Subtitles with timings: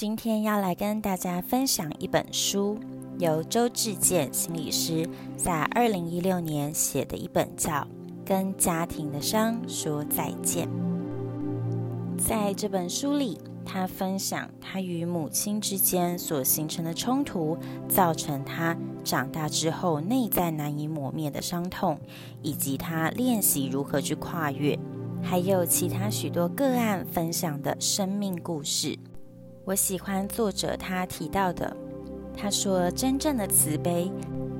[0.00, 2.78] 今天要来跟大家分享一本书。
[3.18, 7.70] 由周志健心理师在二零一六年写的一本叫
[8.24, 10.66] 《跟家庭的伤说再见》。
[12.16, 18.74] 在这本书里，他分享他与母亲之间所形成的冲突，造成他
[19.04, 22.00] 长大之后内在难以磨灭的伤痛，
[22.40, 24.78] 以及他练习如何去跨越，
[25.22, 28.98] 还有其他许多个案分享的生命故事。
[29.70, 31.76] 我喜欢作者他提到的。
[32.36, 34.10] 他说：“真正的慈悲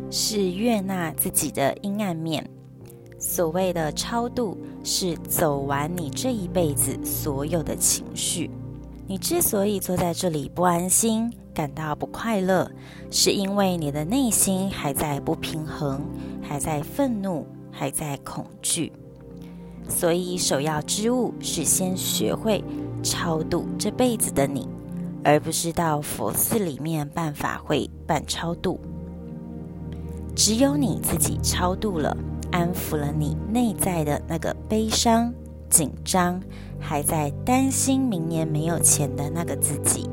[0.08, 2.48] 是悦纳自己的阴暗面。
[3.18, 8.52] 所谓的超度，是走完你这一辈子所有的情绪。
[9.08, 12.70] 你之所以坐在这里不安心，感到不快乐，
[13.10, 16.00] 是因为你的内心还在不平衡，
[16.40, 18.92] 还在愤怒，还在恐惧。
[19.88, 22.62] 所以，首要之务是先学会
[23.02, 24.68] 超度这辈子的你。”
[25.22, 28.80] 而不是到佛寺里面办法会办超度，
[30.34, 32.16] 只有你自己超度了，
[32.50, 35.32] 安抚了你内在的那个悲伤、
[35.68, 36.40] 紧张，
[36.78, 40.08] 还在担心明年没有钱的那个自己。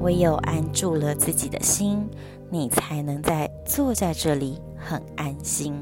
[0.00, 2.08] 唯有安住了自己的心，
[2.50, 5.74] 你才能在坐在这里很安心。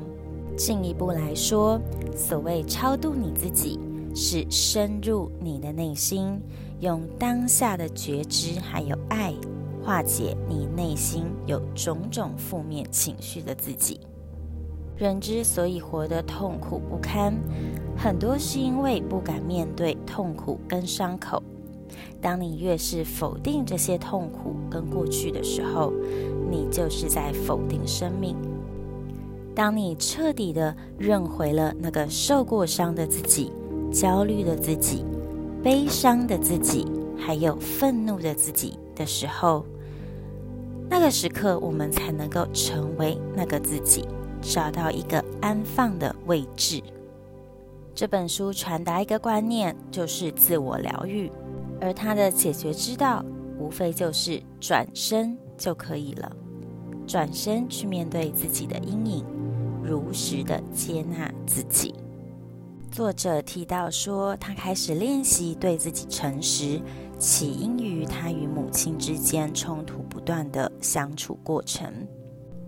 [0.56, 1.78] 进一步来说，
[2.16, 3.78] 所谓超度你自己，
[4.14, 6.40] 是深入你的内心。
[6.80, 9.32] 用当下的觉知还有爱，
[9.82, 14.00] 化解你内心有种种负面情绪的自己。
[14.96, 17.34] 人之所以活得痛苦不堪，
[17.96, 21.42] 很多是因为不敢面对痛苦跟伤口。
[22.20, 25.92] 当你越是否定这些痛苦跟过去的时候，
[26.50, 28.36] 你就是在否定生命。
[29.54, 33.50] 当你彻底的认回了那个受过伤的自己，
[33.90, 35.04] 焦虑的自己。
[35.66, 36.86] 悲伤的自己，
[37.18, 39.66] 还有愤怒的自己的时候，
[40.88, 44.06] 那个时刻，我们才能够成为那个自己，
[44.40, 46.80] 找到一个安放的位置。
[47.96, 51.28] 这本书传达一个观念，就是自我疗愈，
[51.80, 53.24] 而它的解决之道，
[53.58, 56.30] 无非就是转身就可以了，
[57.08, 59.24] 转身去面对自己的阴影，
[59.82, 61.92] 如实的接纳自己。
[62.90, 66.80] 作者提到说，他开始练习对自己诚实，
[67.18, 71.92] 起因于他与母亲之间冲突不断的相处过程。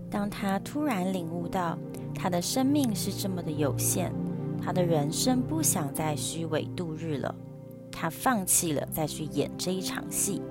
[0.09, 1.77] 当他突然领悟到
[2.13, 4.11] 他的生命是这么的有限，
[4.61, 7.33] 他的人生不想再虚伪度日了，
[7.91, 10.41] 他放弃了再去演这一场戏。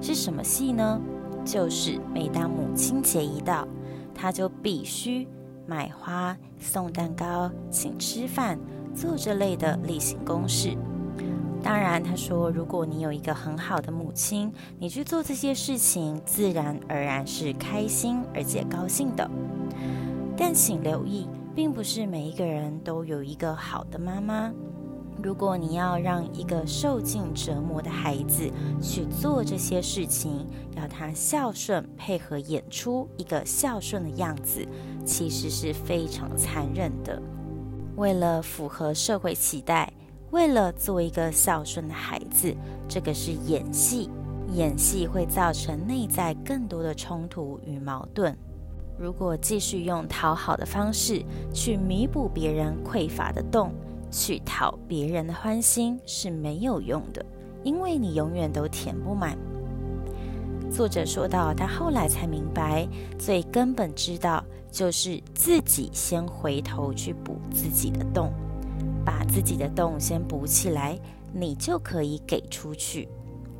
[0.00, 1.00] 是什么戏呢？
[1.44, 3.66] 就是每当母亲节一到，
[4.14, 5.26] 他就必须
[5.66, 8.58] 买花、送蛋糕、请吃饭。
[8.94, 10.76] 做这类的例行公事。
[11.62, 19.30] 当然，他说，如果你有一个很好的母亲，你去做这些事情，自然而然是开心而且高兴的。
[20.36, 24.52] 但请留意，并不是每一个人都有一个好的妈妈。
[25.22, 28.50] 如果你要让一个受尽折磨的孩子
[28.82, 30.46] 去做这些事情，
[30.76, 34.66] 要他孝顺，配合演出一个孝顺的样子，
[35.06, 37.22] 其实是非常残忍的。
[37.96, 39.92] 为了符合社会期待，
[40.30, 42.54] 为了做一个孝顺的孩子，
[42.88, 44.10] 这个是演戏。
[44.52, 48.36] 演戏会造成内在更多的冲突与矛盾。
[48.96, 53.72] 如果继续用讨好的方式去弥补别人匮乏的洞，
[54.12, 57.24] 去讨别人的欢心是没有用的，
[57.64, 59.36] 因为你永远都填不满。
[60.74, 62.84] 作者说到，他后来才明白，
[63.16, 68.32] 最根本之道就是自己先回头去补自己的洞，
[69.04, 70.98] 把自己的洞先补起来，
[71.32, 73.08] 你就可以给出去，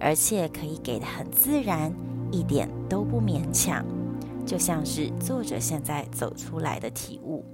[0.00, 1.92] 而且可以给得很自然，
[2.32, 3.86] 一点都不勉强，
[4.44, 7.44] 就像是作者现在走出来的体悟。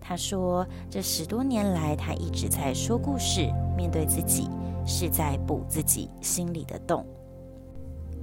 [0.00, 4.48] 他说：“这十多年来，他一直在说故事，面对自己，
[4.86, 7.04] 是在补自己心里的洞。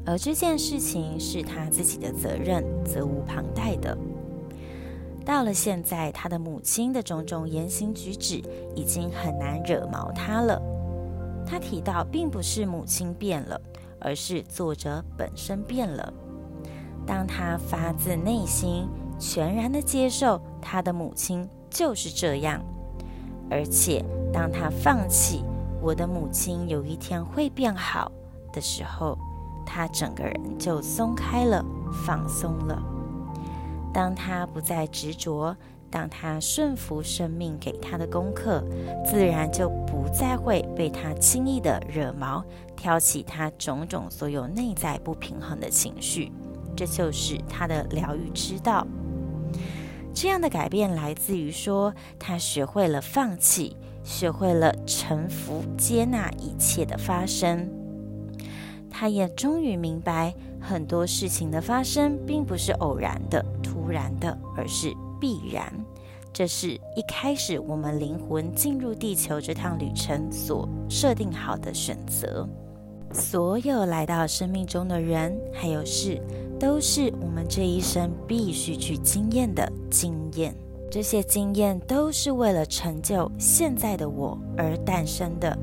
[0.05, 3.97] 而这件事情是他自己的责任，责无旁贷的。
[5.25, 8.41] 到了现在，他的母亲的种种言行举止
[8.75, 10.61] 已经很难惹毛他了。
[11.45, 13.59] 他提到，并不是母亲变了，
[13.99, 16.13] 而是作者本身变了。
[17.05, 18.87] 当他发自内心
[19.19, 22.63] 全然的接受他的母亲。”就是这样，
[23.49, 25.43] 而且当他放弃
[25.81, 28.09] 我的母亲有一天会变好
[28.53, 29.17] 的时候，
[29.65, 31.63] 他整个人就松开了，
[32.05, 32.81] 放松了。
[33.93, 35.55] 当他不再执着，
[35.89, 38.61] 当他顺服生命给他的功课，
[39.05, 42.43] 自然就不再会被他轻易的惹毛，
[42.75, 46.31] 挑起他种种所有内在不平衡的情绪。
[46.75, 48.85] 这就是他的疗愈之道。
[50.13, 57.69] 这样的改变来自于说，他学会了放弃，学会了臣服，接纳一切的发生。
[58.97, 65.69] 他也终于明白，很多事情的发生并不是偶然的、突然的，而是必然。
[66.31, 72.47] 这是一开始我们灵魂进入地球这趟旅程所设定好的选择。
[73.11, 76.21] 所有来到生命中的人，还有事。
[76.57, 80.55] 都是我们这一生必须去经验的经验，
[80.89, 85.57] 这些经验都是为了成就现在的我而诞生的。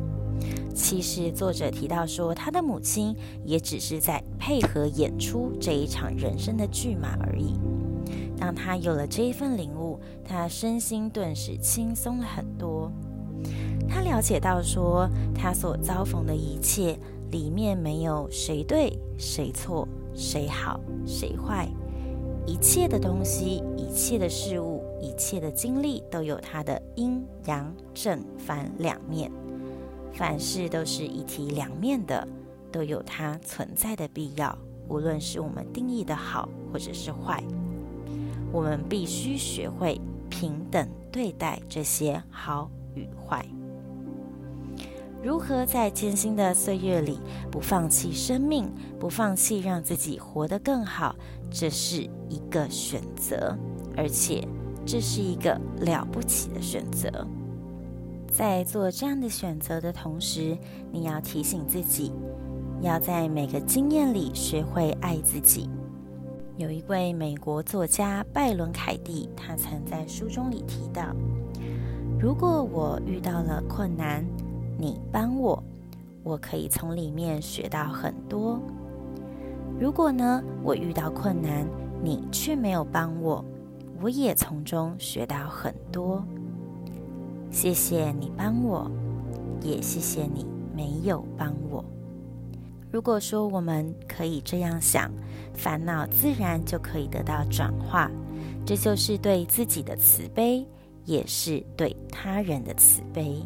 [0.74, 3.14] 其实作者提到说，他的母亲
[3.44, 7.54] 也只是在配合演出这一场人生的剧码而已。
[8.36, 12.90] 当他有了这一份领悟，他身心顿时轻松了很多。
[13.88, 16.98] 他了解到说，他所遭逢的一切
[17.30, 19.86] 里面没有谁对谁错。
[20.14, 21.66] 谁好谁坏，
[22.46, 29.32] 一切的东西，一切的事物，一切的经历，都有它的阴阳正反两面。
[30.14, 32.26] 凡事都是一体两面的，
[32.70, 34.56] 都有它存在的必要。
[34.88, 37.42] 无论是我们定义的好，或者是坏，
[38.52, 43.44] 我们必须学会平等对待这些好与坏。
[45.22, 47.18] 如何在艰辛的岁月里
[47.50, 51.14] 不放弃生命，不放弃让自己活得更好，
[51.48, 53.56] 这是一个选择，
[53.96, 54.46] 而且
[54.84, 57.08] 这是一个了不起的选择。
[58.32, 60.56] 在做这样的选择的同时，
[60.90, 62.10] 你要提醒自己，
[62.80, 65.68] 要在每个经验里学会爱自己。
[66.56, 71.14] 有一位美国作家拜伦·凯蒂，他曾在书中里提到
[72.18, 74.24] ：“如果我遇到了困难，”
[74.80, 75.62] 你帮我，
[76.22, 78.58] 我可以从里面学到很多。
[79.78, 81.66] 如果呢，我遇到困难，
[82.02, 83.44] 你却没有帮我，
[84.00, 86.24] 我也从中学到很多。
[87.52, 88.90] 谢谢你帮我，
[89.60, 90.44] 也谢谢你
[90.74, 91.84] 没有帮我。
[92.90, 95.10] 如果说我们可以这样想，
[95.54, 98.10] 烦恼自然就可以得到转化。
[98.64, 100.66] 这就是对自己的慈悲，
[101.04, 103.42] 也是对他人的慈悲。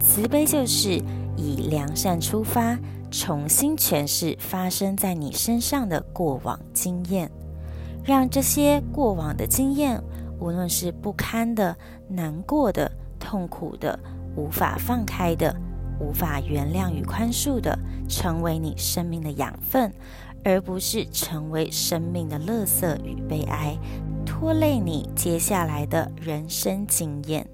[0.00, 1.00] 慈悲就是
[1.36, 2.78] 以良善出发，
[3.10, 7.30] 重新诠释发生在你身上的过往经验，
[8.04, 10.02] 让这些过往的经验，
[10.40, 11.76] 无论是不堪的、
[12.08, 13.98] 难过的、痛苦的、
[14.36, 15.54] 无法放开的、
[16.00, 17.78] 无法原谅与宽恕的，
[18.08, 19.92] 成为你生命的养分，
[20.44, 23.76] 而不是成为生命的垃圾与悲哀，
[24.24, 27.48] 拖累你接下来的人生经验。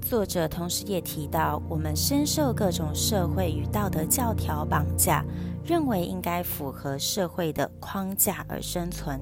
[0.00, 5.24] 作者同时也提到，我们深受各种社会与道德教条绑架，
[5.64, 9.20] 认为应该符合社会的框架而生存。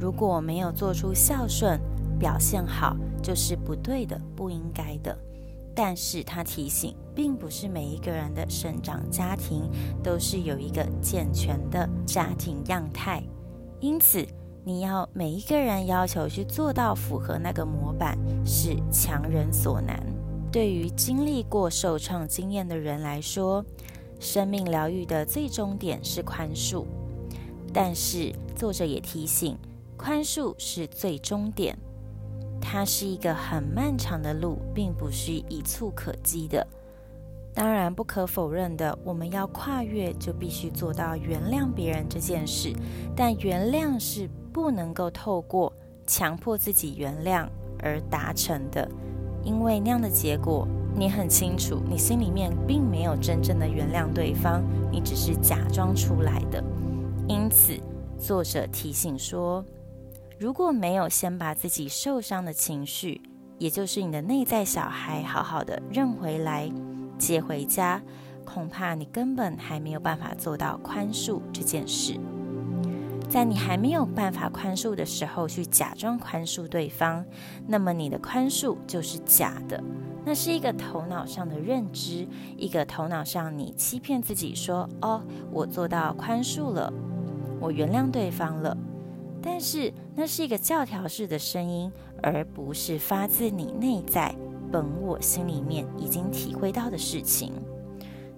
[0.00, 1.78] 如果没有做出孝顺、
[2.18, 5.16] 表现好，就是不对的、不应该的。
[5.74, 9.70] 但是他提醒，并不是每一个人的生长家庭
[10.02, 13.22] 都是有一个健全的家庭样态，
[13.78, 14.26] 因此
[14.64, 20.02] 你要每一个人要求去做到符合那个模板，是强人所难。
[20.50, 23.64] 对于经历过受创经验的人来说，
[24.18, 26.84] 生命疗愈的最终点是宽恕。
[27.72, 29.56] 但是作者也提醒，
[29.96, 31.78] 宽恕是最终点，
[32.70, 36.66] 它是一个很漫长的路，并不是一蹴可及的。
[37.54, 42.70] 当然，不可否认的，我们要跨越，就必须做到原谅别人这件事。
[43.16, 45.72] 但原谅是不能够透过
[46.06, 47.48] 强迫自己原谅
[47.78, 48.86] 而达成的。
[49.42, 56.62] 因为那样的结果，你很清楚，你心里面并没有真正的原谅对方，你只是假装出来的。
[57.26, 57.80] 因此，
[58.18, 59.64] 作者提醒说，
[60.38, 63.20] 如果没有先把自己受伤的情绪，
[63.58, 66.70] 也就是你的内在小孩，好好的认回来、
[67.18, 68.00] 接回家，
[68.44, 72.20] 恐怕你根本还没有办法做到宽恕这件事。
[73.28, 77.24] 在你还没有办法宽恕的时候，去假装宽恕对方，
[77.66, 79.82] 那么你的宽恕就是假的。
[80.24, 86.92] 那是一个头脑上的认知，一个头脑上你欺骗自己说：“哦，我做到宽恕了，
[87.60, 88.76] 我原谅对方了。”
[89.40, 91.90] 但是那是一个教条式的声音，
[92.22, 94.34] 而不是发自你内在
[94.70, 97.52] 本我心里面已经体会到的事情。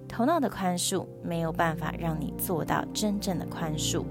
[0.07, 4.05] 头脑的宽恕没有办法让你做到真正的宽恕。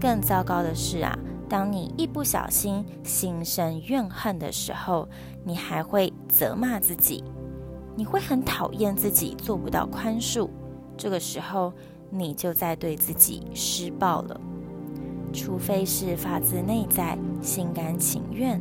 [0.00, 1.18] 更糟糕的是啊，
[1.48, 5.06] 当你一不小心心生怨恨的时候，
[5.44, 7.22] 你还会责骂自己，
[7.96, 10.48] 你会很讨厌自己做不到宽恕。
[10.96, 11.72] 这个时候，
[12.08, 14.40] 你就在对自己施暴了。
[15.32, 18.60] 除非是发自内在、心甘情愿，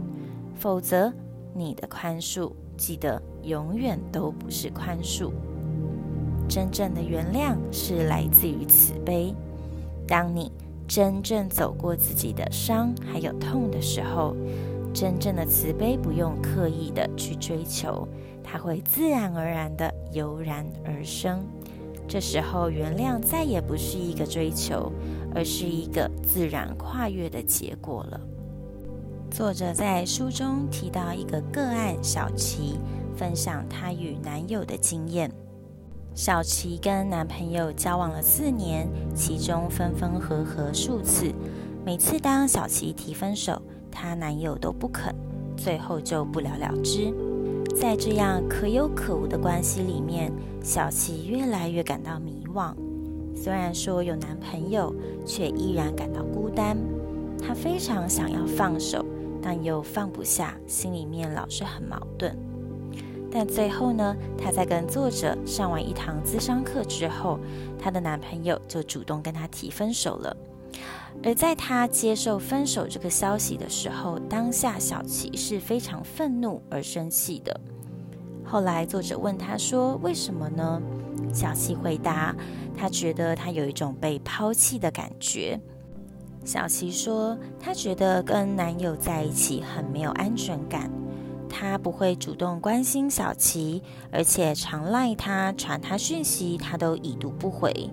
[0.55, 1.11] 否则
[1.53, 5.31] 你的宽恕，记得永远都不是宽恕。
[6.47, 9.33] 真正的原谅是来自于慈悲。
[10.07, 10.51] 当你
[10.88, 14.35] 真正走过自己的伤还有痛的时候，
[14.91, 18.07] 真正的慈悲不用刻意的去追求，
[18.43, 21.45] 它会自然而然的油然而生。
[22.09, 24.91] 这时候，原谅再也不是一个追求，
[25.35, 28.19] 而是一个自然跨越的结果了。
[29.29, 32.79] 作者在书中提到一个个案小琪，
[33.15, 35.31] 分享她与男友的经验。
[36.15, 41.31] 小琪跟男朋友交往了四年，其中分分合合数次。
[41.85, 43.61] 每次当小琪提分手，
[43.91, 45.13] 她男友都不肯，
[45.55, 47.13] 最后就不了了之。
[47.79, 52.74] 在这样可有可无的关系里面，小琪越来越感到迷惘。
[53.33, 54.93] 虽然说有男朋友，
[55.25, 56.75] 却依然感到孤单。
[57.41, 59.05] 她非常想要放手，
[59.41, 62.38] 但又放不下，心里面老是很矛盾。
[63.31, 67.39] 但最后呢，她在跟作者上完一堂咨商课之后，
[67.81, 70.36] 她的男朋友就主动跟她提分手了。
[71.23, 77.59] 而在她接受分手这个消息的时候，当下小琪是非常愤怒而生气的。
[78.43, 80.81] 后来作者问她说：“为什么呢？”
[81.33, 82.35] 小琪回答
[82.75, 85.59] ：“她觉得她有一种被抛弃的感觉。”
[86.45, 90.89] 小琪说：“她觉得跟男友在一起很没有安全感。”
[91.51, 97.89] 他不会主动关心小琪，而且常赖他、传他讯息，他都已读不回。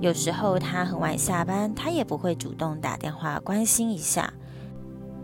[0.00, 4.32] 有时候他很晚下班，他也不会主动打电话关心一下。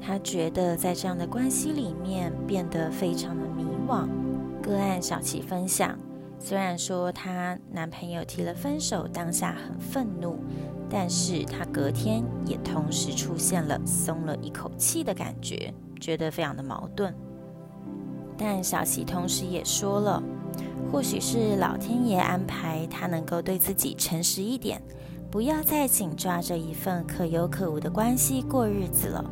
[0.03, 4.07] 他觉得在这样的关系里面变得非常的迷惘。
[4.61, 5.97] 个案小琪分享，
[6.39, 10.39] 虽然说她男朋友提了分手，当下很愤怒，
[10.91, 17.15] 但是她隔天也同时出现了松了一口气的感觉，觉得非常的矛盾。
[18.37, 20.23] 但小琪同时也说了，
[20.91, 24.81] 或许是老天爷安排他能够对自己诚实一点，
[25.31, 29.25] 不要再紧抓着一份可有可无的关系过日子了。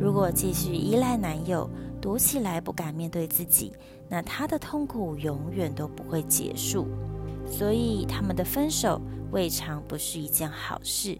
[0.00, 1.68] 如果继续依赖男友，
[2.00, 3.72] 躲起来不敢面对自己，
[4.08, 6.86] 那他的痛苦永远都不会结束。
[7.44, 9.00] 所以他们的分手
[9.32, 11.18] 未尝不是一件好事，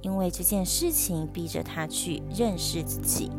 [0.00, 3.30] 因为这件事情逼着他去认识自己。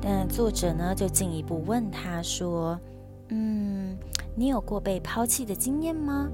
[0.00, 2.80] 但作者呢，就进一步问他说
[3.28, 3.77] ：“嗯，
[4.38, 6.28] 你有过被抛弃的经验吗？”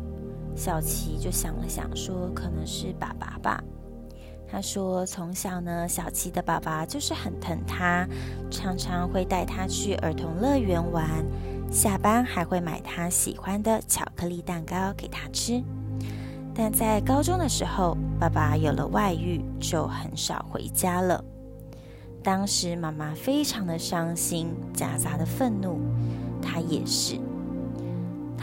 [0.54, 3.64] 小琪就想了想说：“可能是爸爸吧。”
[4.46, 8.06] 他说：“从小呢，小琪的爸爸就是很疼他，
[8.50, 11.24] 常常会带他去儿童乐园玩，
[11.72, 15.62] 下班还会买他喜欢的巧克力蛋糕给他吃。
[16.54, 21.24] 但在高中的时候，爸爸有了外遇，就很少回家了。”
[22.22, 25.80] 当时妈妈非常的伤心，夹杂的愤怒，
[26.40, 27.18] 她也是。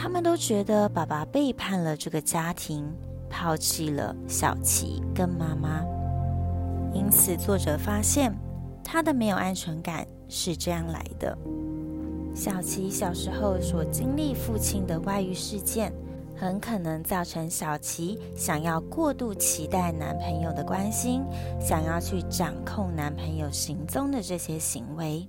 [0.01, 2.91] 他们都觉得爸爸背叛了这个家庭，
[3.29, 5.85] 抛弃了小琪跟妈妈。
[6.91, 8.35] 因此，作者发现
[8.83, 11.37] 他的没有安全感是这样来的。
[12.33, 15.93] 小琪小时候所经历父亲的外遇事件。
[16.35, 21.21] 很可能造成小琪想要过度期待男朋友的关心，
[21.59, 25.27] 想要去掌控男朋友行踪的这些行为。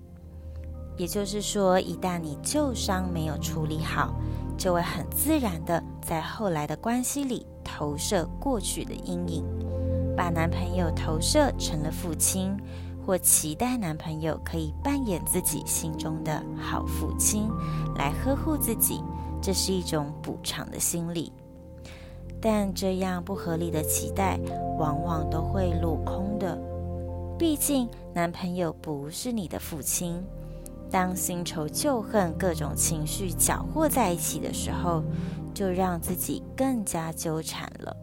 [0.96, 4.14] 也就是说，一旦你旧伤没有处理好，
[4.62, 9.44] 就会很自然的在后来的关系里投射过去的阴影，
[10.16, 12.56] 把男朋友投射成了父亲，
[13.04, 17.50] 或期待男朋友可以扮演自己心中的好父亲，
[17.96, 19.02] 来呵护自己。
[19.40, 21.32] 这是一种补偿的心理。
[22.40, 24.38] 但这样不合理的期待
[24.78, 26.56] 往往都会落空的。
[27.36, 30.22] 毕竟，男朋友不是你的父亲。
[30.92, 35.02] 当新仇旧恨各种情绪搅和在一起的时候，
[35.54, 37.96] 就让自己更加纠缠了。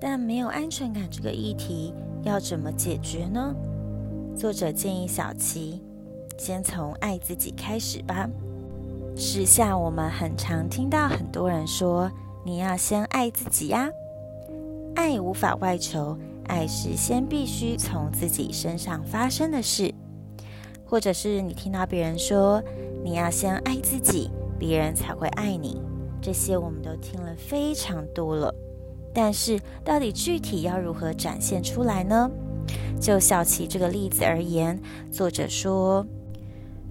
[0.00, 3.54] 但没有安全感这个议题要怎么解决呢？
[4.34, 5.82] 作者建议小琪
[6.38, 8.28] 先从爱自己开始吧。
[9.16, 12.10] 时下我们很常听到很多人说
[12.44, 13.88] ：“你要先爱自己呀。”
[14.96, 19.94] 爱无法外求，爱是先必须从自己身上发生的事。
[20.84, 22.62] 或者是你听到别人说
[23.02, 25.80] ：“你要先爱自己，别人才会爱你。”
[26.20, 28.54] 这些我们都听了非常多了。
[29.12, 32.30] 但是，到底具体要如何展现出来呢？
[33.00, 36.06] 就小琪这个例子而言，作者说，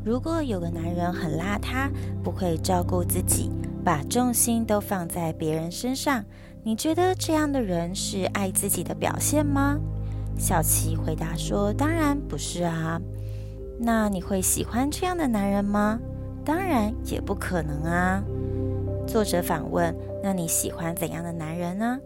[0.05, 1.89] 如果有个男人很邋遢，
[2.23, 3.49] 不会照顾自己，
[3.83, 6.23] 把重心都放在别人身上，
[6.63, 9.79] 你觉得这样的人是爱自己的表现吗？
[10.37, 13.01] 小琪回答说：“当然不是啊。”
[13.79, 15.99] 那你会喜欢这样的男人吗？
[16.45, 18.23] 当然也不可能啊。
[19.07, 21.99] 作者反问：“那你喜欢怎样的男人呢？”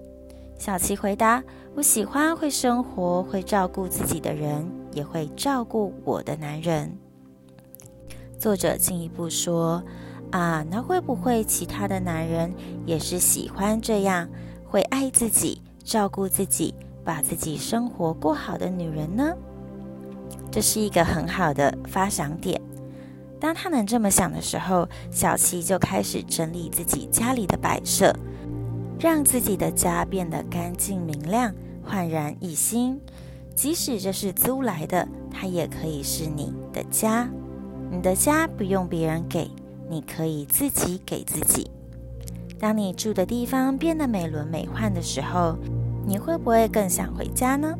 [0.57, 1.43] 小琪回答
[1.75, 6.97] ：“我喜欢会生活、会照顾自己的人，也会照顾我的男人。”
[8.39, 9.83] 作者进一步说
[10.31, 12.51] ：“啊，那会不会其他的男人
[12.85, 14.27] 也是喜欢这样
[14.65, 19.33] 会爱自己、照顾自己、把自己生活过好的女人呢？”
[20.51, 22.61] 这是一个很好的发想点。
[23.39, 28.15] 当他能这么想的时候，小七就开始整理自己家里的摆设。
[28.99, 32.99] 让自己的家变得干净明亮、焕然一新。
[33.53, 37.29] 即使这是租来的，它也可以是你的家。
[37.91, 39.51] 你的家不用别人给，
[39.87, 41.69] 你可以自己给自己。
[42.59, 45.55] 当你住的地方变得美轮美奂的时候，
[46.07, 47.71] 你会不会更想回家呢？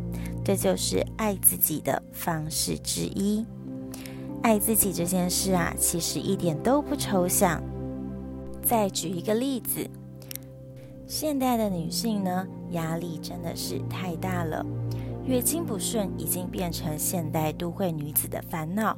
[0.48, 3.46] 这就是爱自己的方式之一。
[4.42, 7.62] 爱自己这件事啊，其实一点都不抽象。
[8.64, 9.86] 再举一个例子。
[11.06, 14.66] 现代的女性呢，压力真的是太大了，
[15.26, 18.98] 月经不顺已经变成现代都会女子的烦恼。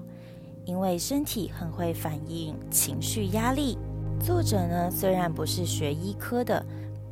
[0.65, 3.75] 因为身体很会反映情绪压力。
[4.23, 6.63] 作者呢，虽然不是学医科的，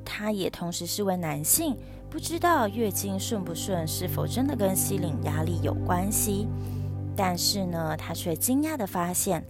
[0.06, 1.76] 他也同时是位男性，
[2.10, 6.48] 不知道月经顺不顺是否真的跟心理压力有关系。
[7.16, 9.44] 但是呢，他却惊讶地发现。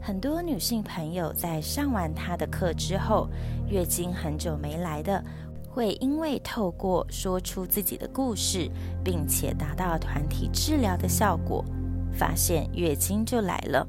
[0.00, 3.28] 很多女性朋友在上完他的课之后，
[3.68, 5.22] 月经很久没来的，
[5.68, 8.70] 会因为透过说出自己的故事，
[9.04, 11.64] 并且达到团体治疗的效果，
[12.12, 13.84] 发现月经就来了。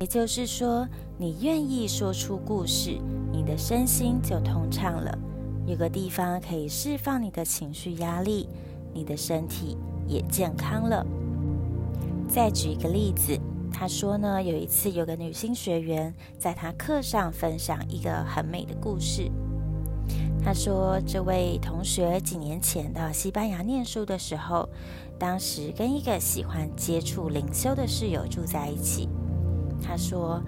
[0.00, 2.98] 也就是说，你愿意说出故事，
[3.30, 5.18] 你的身心就通畅了，
[5.70, 8.48] 有个地方可以释放你的情绪压力，
[8.92, 9.78] 你的身体
[10.08, 11.06] 也健康了。
[12.28, 13.38] 再举一个例子。
[13.72, 19.30] 他说呢，有一次有个女性学员在他课上分享一个很美的故事。
[20.44, 24.68] 他说，这位同学几年前到西班牙念书的时候，
[25.20, 29.08] 当时跟一个喜欢接触灵修的室友住在一起。
[29.80, 30.42] 他说，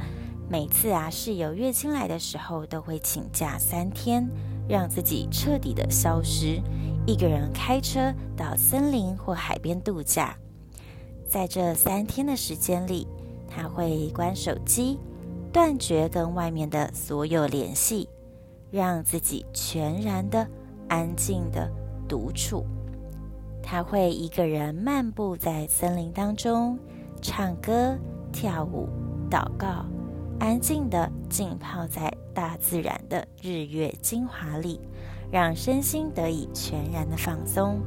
[0.51, 4.29] 每次啊室友月经来的时候，都会请假三天，
[4.69, 6.61] 让自己彻底的消失，
[7.07, 10.37] 一个人开车到森林或海边度假。
[11.27, 13.07] 在这三天的时间里，
[13.49, 14.99] 他会关手机，
[15.53, 18.09] 断绝跟外面的所有联系，
[18.71, 20.47] 让自己全然的
[20.89, 21.71] 安静的
[22.09, 22.65] 独处。
[23.63, 26.79] 他会一个人漫步在森林当中，
[27.23, 27.97] 唱歌、
[28.33, 28.89] 跳舞、
[29.31, 29.87] 祷告，
[30.43, 34.81] 安静的浸泡在大自然的日月精华里，
[35.31, 37.81] 让身心得以全然的放松。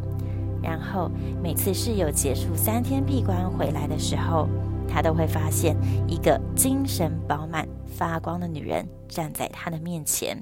[0.63, 1.11] 然后
[1.43, 4.47] 每次室友结束三天闭关回来的时候，
[4.87, 5.75] 他都会发现
[6.07, 10.41] 一个精神饱满、发光的女人站在他的面前。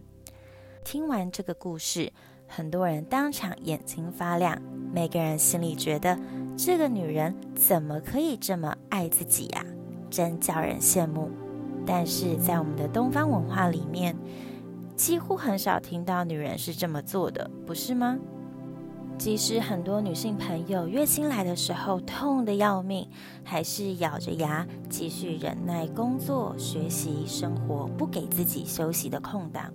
[0.84, 2.14] 听完这个故事，
[2.48, 4.62] 很多人当场眼睛发亮，
[4.94, 6.16] 每个人心里觉得
[6.56, 9.66] 这个女人怎么可以这么爱自己呀？
[10.12, 11.32] 真叫人羡慕。
[11.86, 14.16] 但是在我们的东方文化里面，
[14.96, 18.18] 几乎很少听到女人是这么做的，不是吗？
[19.16, 23.08] 即使很多女性朋友月经来的时候痛得要命，
[23.44, 29.72] 还是咬着牙继续忍耐工作、学习、生活，不给自己休息的空档。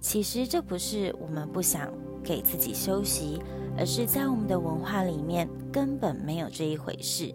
[0.00, 3.42] 其实这不是我们不想给自己休息，
[3.76, 7.34] 而是在我们的文化里面根本没有这一回事。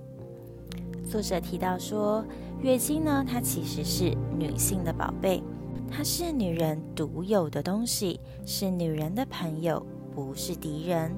[1.11, 2.23] 作者提到说，
[2.61, 5.43] 月经呢，它其实是女性的宝贝。
[5.91, 11.11] 它是女人独有的东西，是女人的朋友，不是敌人。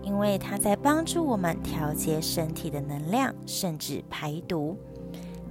[0.00, 4.76] 因为它在帮助我们调节身体的能量，甚至排毒。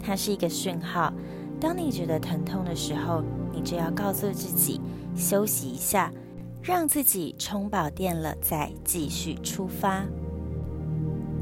[0.02, 1.12] 它是一个讯号，
[1.60, 4.80] 当你觉得疼痛的时候，你就要告诉自己
[5.18, 6.14] 休息一下，
[6.62, 10.06] 让自己充饱电了，再继续出发。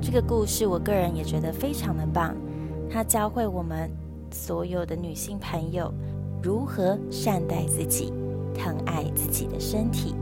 [0.02, 2.36] 这个故事，我个人也觉得非常的棒。
[2.90, 3.92] 它教会我们
[4.32, 5.94] 所有的女性朋友
[6.42, 8.12] 如何善待自己，
[8.56, 10.16] 疼爱自己的身体。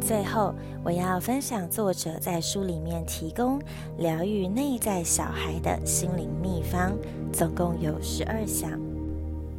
[0.00, 3.58] 最后，我要分享作者在书里面提供
[3.98, 6.92] 疗愈内在小孩的心灵秘方，
[7.32, 8.78] 总共有十二项。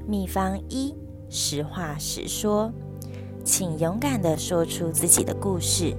[0.08, 0.93] 秘方一：
[1.30, 2.71] 实话实说，
[3.43, 5.95] 请勇敢地说出自己的故事，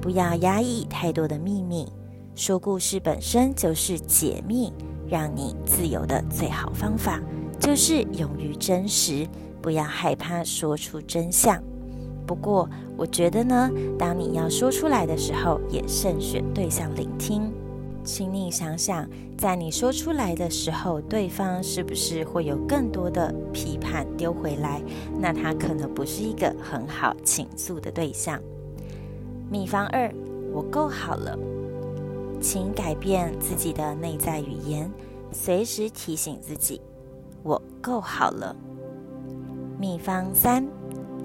[0.00, 1.88] 不要压抑太多的秘密。
[2.36, 4.70] 说故事本身就是解密，
[5.08, 7.18] 让你自由的最好方法，
[7.58, 9.26] 就是勇于真实，
[9.62, 11.58] 不要害怕说出真相。
[12.26, 17.50] 不过，我觉得呢，当你要说出来的时候，也慎选对象聆听。
[18.04, 24.82] 请你想想，在你说出来的时候，对方是不是会有更多的批判丢回来？
[25.18, 28.38] 那他可能不是一个很好倾诉的对象。
[29.50, 30.12] 秘方二，
[30.52, 31.34] 我够好了。
[32.40, 34.90] 请改变自己的内在语言，
[35.32, 36.80] 随时提醒自己，
[37.42, 38.54] 我够好了。
[39.78, 40.66] 秘方三，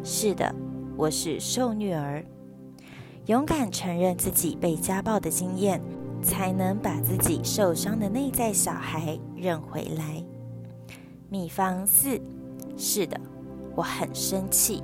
[0.03, 0.53] 是的。
[0.97, 2.23] 我是受虐儿，
[3.25, 5.81] 勇敢承认自己被家暴的经验，
[6.21, 10.23] 才能把自己受伤的内在小孩认回来。
[11.27, 12.21] 秘方四，
[12.77, 13.19] 是的，
[13.73, 14.83] 我很生气，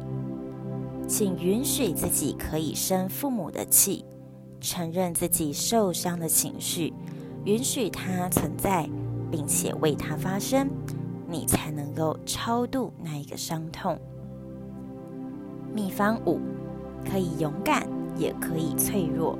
[1.07, 4.03] 请允许自己可以生父母的气，
[4.59, 6.93] 承认自己受伤的情绪，
[7.45, 8.89] 允许它存在，
[9.31, 10.69] 并且为它发声，
[11.29, 13.99] 你才能够超度那一个伤痛。
[15.73, 16.39] 秘方五，
[17.05, 19.37] 可以勇敢，也可以脆弱。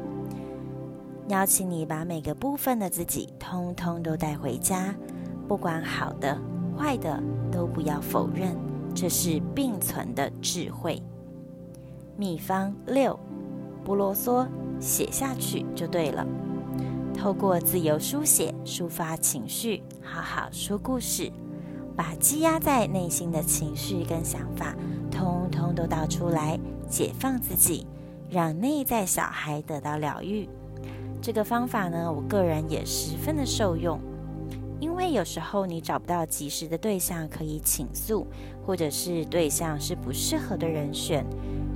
[1.30, 4.96] 邀请你把每个部分的自己，通通都带回家，
[5.48, 6.40] 不管好的、
[6.78, 8.56] 坏的，都不要否认，
[8.94, 11.02] 这是并存的智慧。
[12.16, 13.20] 秘方六，
[13.84, 14.48] 不啰嗦，
[14.80, 16.26] 写下去就对了。
[17.14, 21.32] 透过自由书写，抒发情绪，好好说故事，
[21.96, 24.76] 把积压在内心的情绪跟想法。
[25.10, 27.88] 通通都倒出来，解放自己，
[28.30, 30.48] 让内在小孩得到疗愈。
[31.20, 34.00] 这个方法呢，我个人也十分的受用。
[34.80, 38.28] 因为有时候你找不到及时的对象可以倾诉，
[38.66, 41.26] 或者是对象是不适合的人选，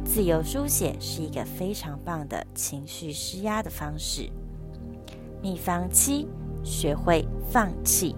[0.06, 4.30] 自由书写是一个非常棒的情绪施压的方式。
[5.42, 6.28] 秘方七：
[6.64, 8.16] 学会放弃。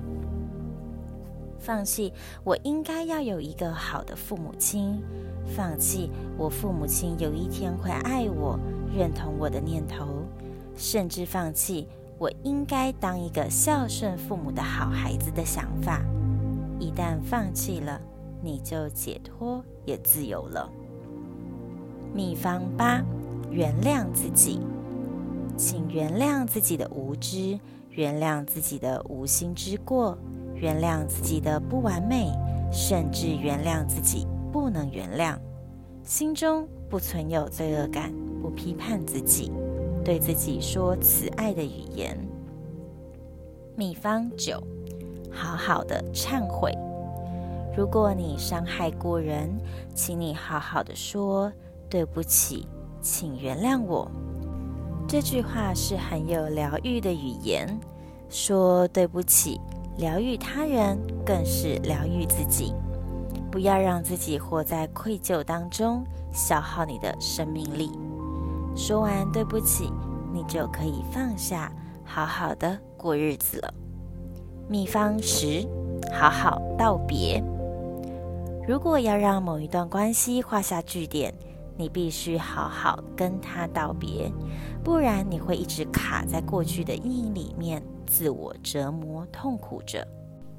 [1.57, 2.11] 放弃，
[2.43, 5.01] 我应该要有一个好的父母亲。
[5.55, 8.59] 放弃，我父母亲有一天会爱我、
[8.93, 10.25] 认同我的念头，
[10.75, 11.87] 甚至放弃
[12.23, 16.01] 我应该当一个孝顺父母的好孩子的想法。
[16.79, 17.99] 一旦放弃了，
[18.41, 20.69] 你就解脱也自由了。
[22.13, 23.03] 秘方八：
[23.51, 24.61] 原谅自己，
[25.57, 27.59] 请原谅自己的无知，
[27.89, 30.17] 原谅自己的无心之过。
[30.55, 32.31] 原谅自己的不完美，
[32.71, 35.37] 甚至原谅自己不能原谅，
[36.05, 39.51] 心中不存有罪恶感，不批判自己，
[40.03, 42.17] 对自己说慈爱的语言。
[43.75, 44.61] 秘方九，
[45.31, 46.71] 好好的忏悔。
[47.75, 49.49] 如果你伤害过人，
[49.95, 51.51] 请你好好的说
[51.89, 52.67] 对不起，
[53.01, 54.09] 请原谅我。
[55.07, 57.67] 这句话是很有疗愈的语言，
[58.29, 59.59] 说对不起。
[59.97, 62.73] 疗愈他人，更是疗愈自己。
[63.51, 67.91] 不要让自己活在愧疚当中，消耗你的生命力。
[68.75, 69.91] 说完对不起，
[70.33, 71.71] 你就可以放下，
[72.03, 73.73] 好好的过日子了。
[74.67, 75.67] 秘方十：
[76.11, 77.43] 好好道别。
[78.67, 81.33] 如果要让某一段关系画下句点，
[81.77, 84.31] 你必须好好跟他道别，
[84.83, 87.83] 不然你会一直卡在过去的阴影里面。
[88.05, 90.07] 自我折磨，痛苦着，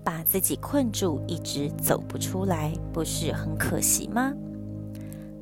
[0.03, 4.33] 把自己困住，一直走不出来，不是很可惜吗？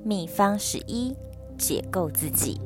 [0.05, 1.17] 秘方十一：
[1.63, 2.61] 解构自己，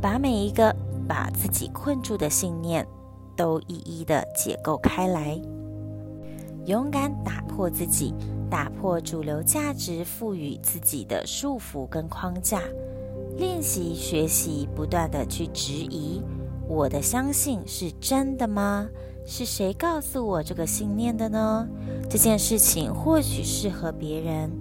[0.00, 0.72] 把每一个
[1.08, 2.86] 把自己困住的信念
[3.34, 5.36] 都一一的解构开来，
[6.66, 8.14] 勇敢打破自己，
[8.48, 12.62] 打破主流价值赋予自己的束缚跟框架，
[13.36, 16.22] 练习学习，不断的去质疑。
[16.68, 18.88] 我的相信是真的吗？
[19.26, 21.68] 是谁告诉我这个信念的呢？
[22.08, 24.52] 这件事情或许适合别人，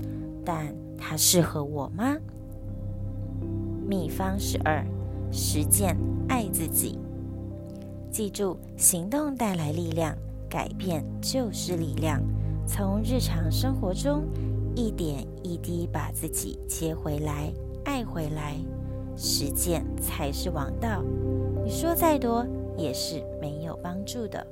[0.43, 2.17] 但它适合我吗？
[3.91, 4.81] 秘方十二：
[5.33, 5.97] 实践
[6.29, 6.97] 爱自己。
[8.09, 10.15] 记住，行动带来力量，
[10.49, 12.21] 改变就是力量。
[12.65, 14.23] 从日常生活中
[14.77, 17.51] 一点一滴把自己接回来、
[17.83, 18.55] 爱回来，
[19.17, 21.03] 实践才是王道。
[21.61, 24.47] 你说再多也是没有帮助的。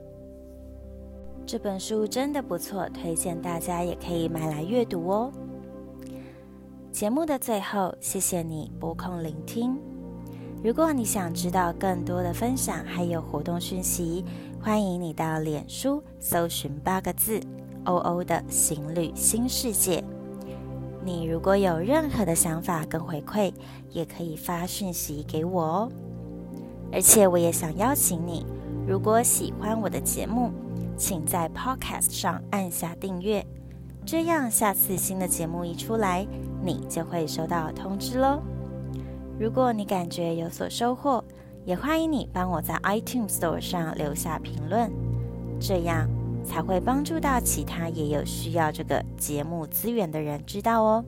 [1.46, 5.32] 这本书真的不错，推荐大家也可以买来阅读哦。
[6.92, 9.78] 节目的最后，谢谢你拨空聆听。
[10.64, 14.26] 如果你想知道更多的分享还有活动讯息，
[14.60, 17.40] 欢迎你到脸书搜寻八个字
[17.86, 20.04] “欧欧的行旅新世界”。
[21.06, 23.54] 你如果有任何的想法跟回馈，
[23.92, 25.92] 也可以发讯息给我哦。
[26.92, 28.46] 而且我也想邀请你，
[28.88, 30.52] 如果喜欢我的节目，
[30.98, 33.46] 请在 Podcast 上按下订阅，
[34.06, 36.28] 这样下次新的节目一出来，
[36.64, 38.42] 你就会收到通知喽。
[39.40, 41.24] 如果你感觉有所收获，
[41.66, 44.92] 也欢迎你帮我在 iTunes Store 上留下评论，
[45.60, 46.10] 这样
[46.44, 51.06] 才会帮助到其他也有需要这个节目资源的人知道哦。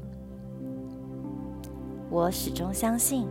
[2.10, 3.28] 我始终相信，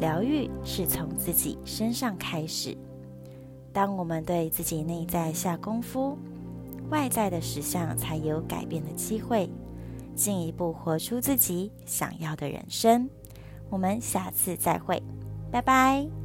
[0.00, 2.76] 疗愈是从自己身上开始。
[3.72, 6.16] 当我们对自己内在下功夫，
[6.90, 9.50] 外在的实相才有改变的机会，
[10.14, 13.08] 进一步活出自己想要的人生。
[13.70, 15.02] 我们下次再会，
[15.50, 16.23] 拜拜。